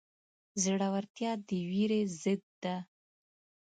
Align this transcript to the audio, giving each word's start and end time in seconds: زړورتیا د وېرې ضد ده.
زړورتیا 0.63 1.31
د 1.47 1.49
وېرې 1.69 2.01
ضد 2.21 2.43
ده. 2.63 2.75